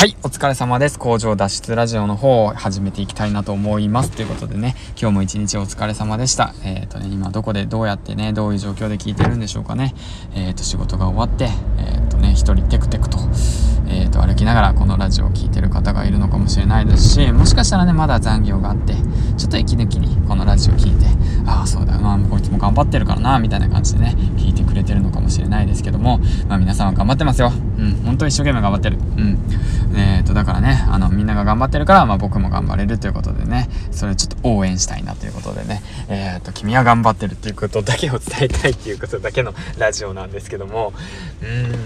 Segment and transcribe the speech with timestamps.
[0.00, 0.98] はい、お疲れ様です。
[0.98, 4.10] 工場脱出ラジオの方を始めていきたいなと思います。
[4.10, 6.54] ということでね、今日も一日お疲れ様でした。
[6.64, 9.94] えっ、ー、とね、今どこでどうやってね、どういう状況で聞いてるんでしょうかね。
[10.34, 13.18] えっ、ー、と、仕事が終わって、えっ、ー、とね、一人テクテクと、
[13.88, 18.94] えっ、と、歩きながらこのラジオを聴いてる方がいるのかもしれないですし、もしかしたらね、まだ残業があって、
[19.36, 21.04] ちょっと息抜きにこのラジオ聴いて、
[21.44, 27.52] ああ、そうだよな、こいつも頑張ってるからな、みたいな感じでね、聞いてくれてるのかもしれないですけども、まあ皆さんは頑張ってますよ。
[27.78, 28.96] うん、本当に一生懸命頑張ってる。
[29.18, 29.38] うん。
[29.92, 40.92] えっ、と、だからね、あの、みんなが頑張ってるから、まあ僕も頑張れるということでね、それをちょっと応援したいなということでね、えっ、と、君は頑張ってるっていうことだけを伝えたいっていうことだけのラジオなんですけども、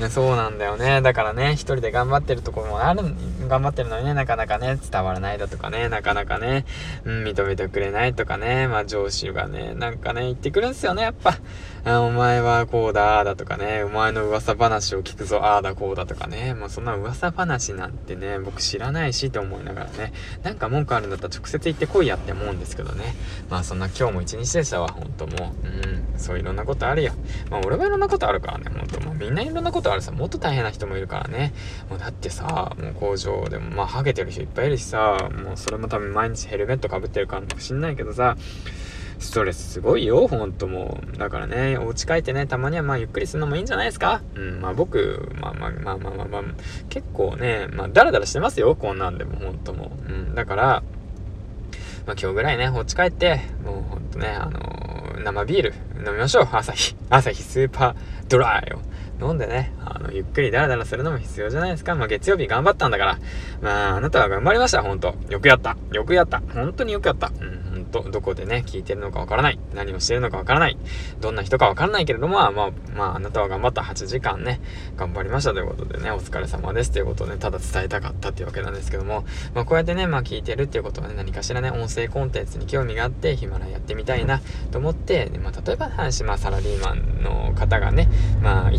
[0.00, 1.02] うん、そうなんだよね。
[1.02, 3.02] だからね、一人で頑張ってるところもある、
[3.48, 6.64] 頑張ってるのにね、なかなかね、伝わらないだとかね、なかなかね、
[7.04, 11.38] うん、認めてくれないとかね、まあ上司がね、なんかね、言ってくるんすよね、やっぱ。
[11.84, 23.14] あお前はこうだ、ああだとかね、お前の噂話を聞くぞ、ああだこうだとかね、まあそんな噂話なんてね、ね僕知らないしって思いながらね、なんか文句あるんだったら直接言ってこいやって思うんですけどね。
[23.48, 25.66] まあそんな今日も一日でしたわ、ほんともう。
[25.66, 25.70] う
[26.16, 27.12] ん、そういろんなことあるよ。
[27.50, 31.52] まあ俺はいろんなことあるからね、ほんともうみんないろんなことあるさ、もっと大変な人もいるからね。
[31.88, 38.36] もうだってさ、もう工場でもまあハゲてる人いっぱいいるしさ、もうそれも多分毎日ヘルメットかぶってるからかもしんないけどさ、
[39.28, 41.18] ストレスすごいよ、ほんともう。
[41.18, 46.42] だからね、お家帰ってね、たまにはまあゆっくりするのもいいんじゃないですかうん、まあ僕、まあまあまあまあまあまあ、
[46.88, 50.12] 結構ね、まあダラダラしてますよ、こんなんでも、ほんともう。
[50.12, 50.64] うん、だから、
[52.06, 55.74] まあ今日ぐらいね、お家帰って、もうほんとね、あのー、生ビール
[56.06, 56.96] 飲みましょう、朝日。
[57.10, 57.94] 朝日スーパー
[58.30, 58.87] ドライを。
[59.20, 61.94] 飲んでね、あの、ゆっくりダラダラするのも必要じゃないですか。
[61.94, 63.18] まあ、月曜日頑張ったんだから。
[63.60, 65.14] まあ、あなたは頑張りました、ほんと。
[65.28, 65.76] よくやった。
[65.92, 66.40] よくやった。
[66.54, 67.32] 本当によくやった。
[67.40, 69.58] うん、ほんと、どこでね、聞いてるのかわからない。
[69.74, 70.78] 何をしてるのかわからない。
[71.20, 74.60] どんな人かわからないけれども、まあ、まあ、あなたは頑張った8時間ね、
[74.96, 79.24] 頑張りましたということでね、お疲れ様ですということをね、ただ伝えたかったっていうわけなんですけども、
[79.54, 88.08] まあ、こうやってね、まあ、聞いてるっていうことはね、何かしらね、音声コンテンツに興味があって、ヒマラヤやってみたいなと思って、ね、まあ、例えば話、まあ、サラリーマンの方がね、
[88.42, 88.70] まあ、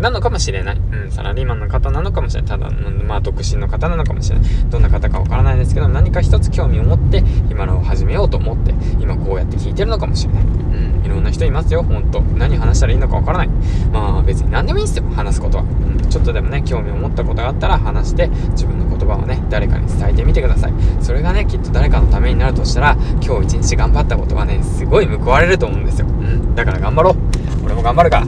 [0.00, 0.76] なのかもしれない。
[0.76, 2.50] うん、サラリーマンの方なのかもしれない。
[2.50, 4.48] ただ、まあ、独身の方なのかもしれない。
[4.70, 10.42] どんな方かわからないですけど、何か一つ興味を持って、ヒマラを始めようと思って、今こうやって聞いてるのかもしれない。
[10.44, 10.46] う
[11.02, 12.20] ん、いろんな人いますよ、ほんと。
[12.36, 13.48] 何話したらいいのかわからない。
[13.92, 15.64] まあ、別に何でもいいんですよ、話すことは。
[15.64, 20.72] うん、ちょっとでもね、興味を持ったことがあったら話して、自分の言葉をね、誰かに伝えてみてください。
[21.00, 26.06] それがね、きっと誰かのためになるとしたら、今日一日頑張ったことはね、すごい報われると思うんですよ。
[26.06, 27.14] うん、だから頑張ろう。
[27.64, 28.26] 俺も頑張るから。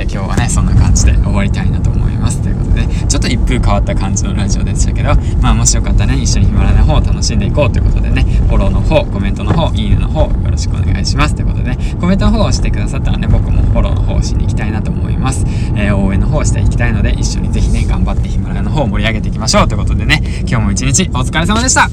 [0.00, 2.42] ということで、今日はね、そんな感じで終わりたいなと思います。
[2.42, 11.34] ということで、ちょっと一風変わった感じのラジオでしたけど、まあもしよかったらね、一緒にヒマラヤの方を楽しんでいこうということでね、フォローの方、コメントの方、いいねの方、よろしくお願いします。
[11.34, 15.44] ということでね、コメントの方をしてくださったらね、僕もフォローの方をしに行きたいなと思います。
[15.76, 21.88] えー、応援の方をしていきたいので、一緒にぜひね、頑張ってヒマラヤの方を盛り上げていきましょうということでね、今日も一日お疲れ様でした。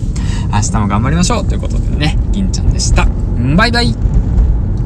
[0.54, 3.06] 明日も頑張りましょうということでね、銀ちゃんでした。
[3.58, 4.17] バイバイ